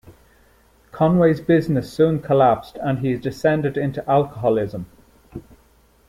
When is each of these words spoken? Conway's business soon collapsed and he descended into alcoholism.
Conway's 0.91 1.41
business 1.41 1.93
soon 1.93 2.21
collapsed 2.23 2.75
and 2.81 2.97
he 2.97 3.13
descended 3.17 3.77
into 3.77 4.03
alcoholism. 4.09 4.87